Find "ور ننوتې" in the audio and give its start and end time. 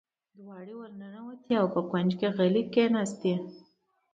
0.77-1.51